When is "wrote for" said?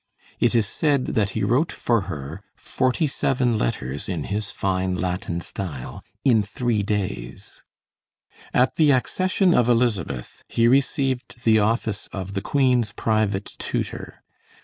1.43-2.01